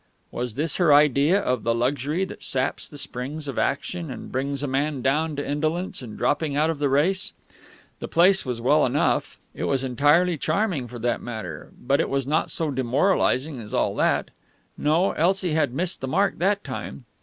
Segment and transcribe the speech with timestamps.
[0.31, 4.63] Was this her idea of the luxury that saps the springs of action and brings
[4.63, 7.33] a man down to indolence and dropping out of the race?
[7.99, 12.25] The place was well enough it was entirely charming, for that matter but it was
[12.25, 14.31] not so demoralising as all that!
[14.75, 17.05] No; Elsie had missed the mark that time....